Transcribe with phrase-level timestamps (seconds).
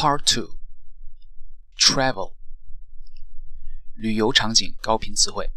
[0.00, 0.58] Part Two
[1.76, 2.34] Travel
[3.94, 5.50] 旅游场景高频词汇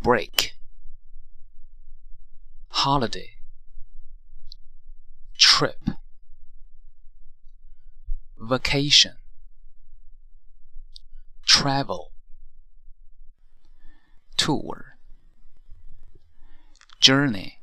[0.00, 0.52] Break
[2.70, 3.36] Holiday
[5.36, 5.96] Trip
[8.36, 9.16] Vacation
[11.46, 12.10] Travel
[14.36, 14.96] Tour
[17.00, 17.58] Journey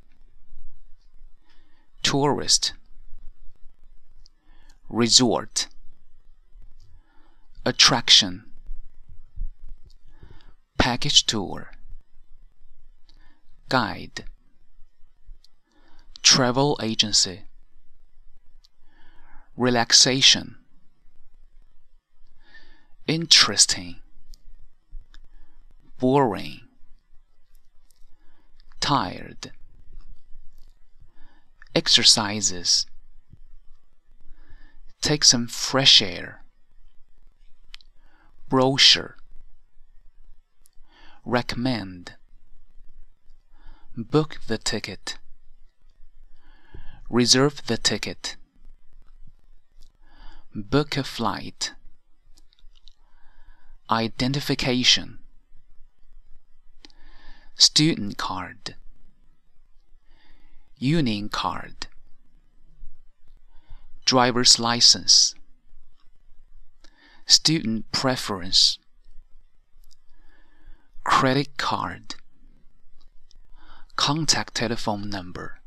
[2.03, 2.73] Tourist
[4.88, 5.68] resort.
[7.64, 8.44] Attraction.
[10.78, 11.72] Package tour.
[13.68, 14.24] Guide.
[16.22, 17.42] Travel agency.
[19.56, 20.56] Relaxation.
[23.06, 23.96] Interesting.
[25.98, 26.60] Boring.
[28.80, 29.52] Tired.
[31.74, 32.86] Exercises
[35.00, 36.42] Take some fresh air.
[38.48, 39.16] Brochure.
[41.24, 42.14] Recommend.
[43.96, 45.18] Book the ticket.
[47.08, 48.36] Reserve the ticket.
[50.54, 51.72] Book a flight.
[53.90, 55.18] Identification.
[57.54, 58.74] Student card.
[60.78, 61.85] Union card
[64.06, 65.34] driver's license,
[67.26, 68.78] student preference,
[71.02, 72.14] credit card,
[73.96, 75.58] contact telephone number,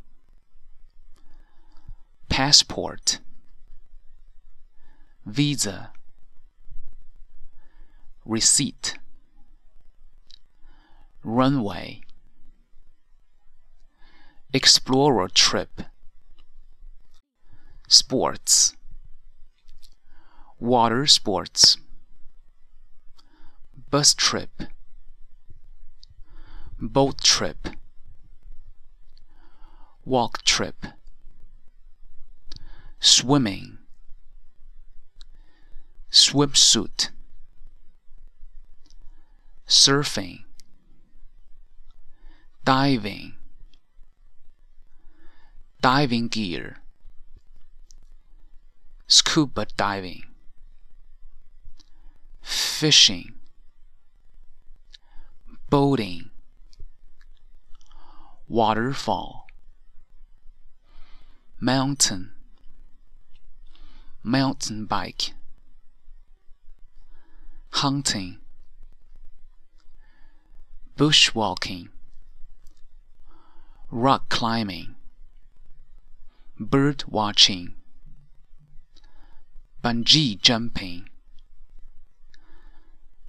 [2.30, 3.20] passport,
[5.26, 5.92] visa,
[8.24, 8.98] receipt,
[11.26, 12.00] runway,
[14.54, 15.82] explorer trip
[17.90, 18.76] sports.
[20.60, 21.78] Water sports.
[23.90, 24.52] Bus trip.
[26.80, 27.70] Boat trip.
[30.06, 30.86] Walk trip.
[33.00, 33.80] Swimming.
[36.12, 37.10] Swimsuit.
[39.68, 40.44] Surfing.
[42.64, 43.34] Diving.
[45.82, 46.78] Diving gear
[49.10, 50.22] scuba diving,
[52.44, 53.34] fishing,
[55.68, 56.30] boating,
[58.48, 59.48] waterfall,
[61.60, 62.32] mountain,
[64.22, 65.34] mountain bike,
[67.72, 68.38] hunting,
[70.96, 71.90] bushwalking,
[73.90, 74.96] rock climbing,
[76.60, 77.74] bird watching
[79.84, 81.08] bungee jumping,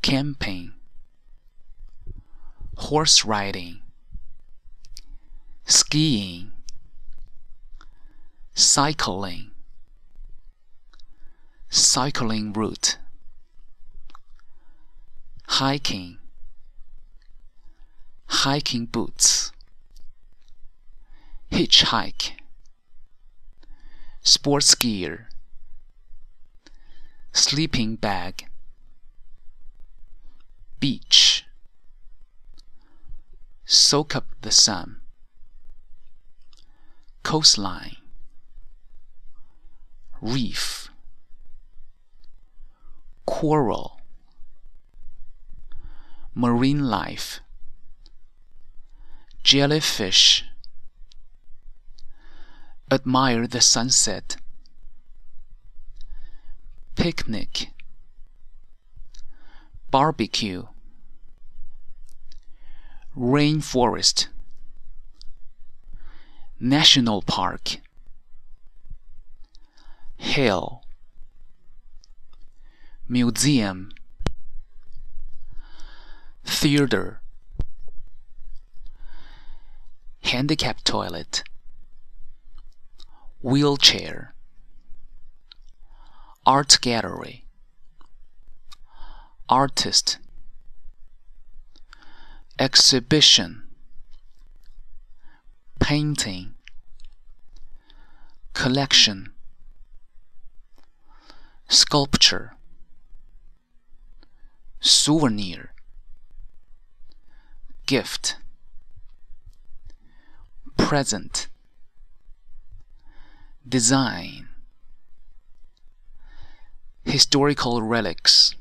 [0.02, 0.72] camping,
[2.76, 3.80] horse riding,
[5.64, 6.50] skiing,
[8.54, 9.52] cycling,
[11.68, 12.98] cycling route,
[15.46, 16.18] hiking,
[18.26, 19.52] hiking boots,
[21.52, 22.32] hitchhike,
[24.22, 25.28] sports gear
[27.32, 28.46] sleeping bag.
[30.78, 31.44] Beach.
[33.64, 35.00] Soak up the sun.
[37.22, 37.96] Coastline.
[40.20, 40.88] Reef.
[43.26, 44.00] Coral.
[46.34, 47.40] Marine life.
[49.44, 50.44] Jellyfish.
[52.90, 54.36] Admire the sunset
[56.96, 57.68] picnic,
[59.90, 60.64] barbecue,
[63.16, 64.28] rainforest,
[66.58, 67.76] national park,
[70.16, 70.82] hill,
[73.08, 73.90] museum,
[76.44, 77.20] theater,
[80.22, 81.42] handicap toilet,
[83.42, 84.34] wheelchair
[86.50, 87.44] art gallery.
[89.48, 90.18] Artist.
[92.58, 93.62] Exhibition.
[95.78, 96.54] Painting.
[98.52, 99.30] Collection.
[101.68, 102.56] Sculpture.
[104.80, 105.72] Souvenir.
[107.86, 108.38] Gift.
[110.76, 111.46] Present.
[113.68, 114.49] Design
[117.04, 118.54] historical relics,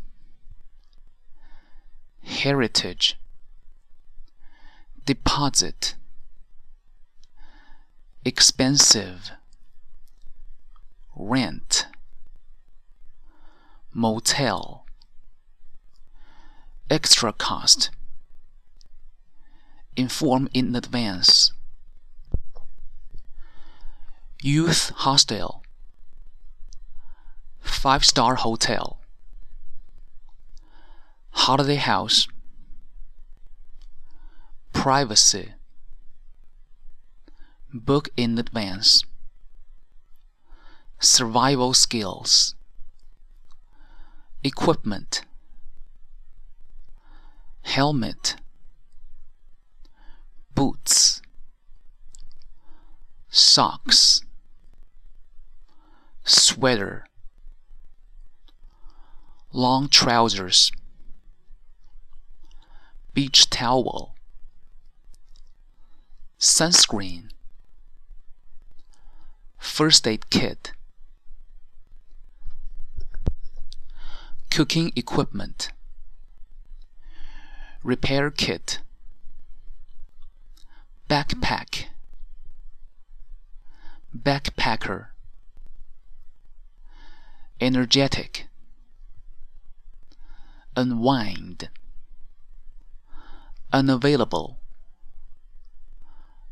[2.23, 3.17] heritage,
[5.05, 5.95] deposit,
[8.23, 9.31] expensive,
[11.15, 11.87] rent,
[13.93, 14.85] motel,
[16.89, 17.89] extra cost,
[19.95, 21.51] inform in advance,
[24.41, 25.58] youth hostel,
[27.79, 28.99] five star hotel,
[31.31, 32.27] holiday house,
[34.73, 35.53] privacy,
[37.73, 39.05] book in advance,
[40.99, 42.53] survival skills,
[44.43, 45.21] equipment,
[47.61, 48.35] helmet,
[50.53, 51.21] boots,
[53.29, 54.19] socks,
[56.25, 57.05] sweater,
[59.51, 60.71] long trousers,
[63.13, 64.15] beach towel,
[66.39, 67.29] sunscreen,
[69.57, 70.73] first aid kit,
[74.51, 75.71] cooking equipment,
[77.83, 78.79] repair kit,
[81.09, 81.85] backpack,
[84.15, 85.07] backpacker,
[87.59, 88.45] energetic,
[90.79, 91.69] unwind,
[93.73, 94.59] unavailable,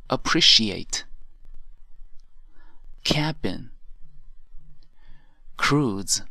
[0.10, 1.06] appreciate,
[3.06, 3.72] cabin,
[5.56, 6.24] cruise